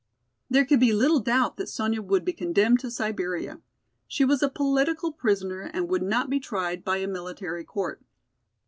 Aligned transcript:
There 0.49 0.65
could 0.65 0.79
be 0.79 0.93
little 0.93 1.19
doubt 1.19 1.57
that 1.57 1.67
Sonya 1.69 2.01
would 2.01 2.25
be 2.25 2.33
condemned 2.33 2.79
to 2.79 2.89
Siberia. 2.89 3.61
She 4.07 4.25
was 4.25 4.41
a 4.41 4.49
political 4.49 5.11
prisoner 5.11 5.61
and 5.71 5.87
would 5.89 6.01
not 6.01 6.27
be 6.27 6.39
tried 6.39 6.83
by 6.83 6.97
a 6.97 7.07
military 7.07 7.63
court. 7.63 8.01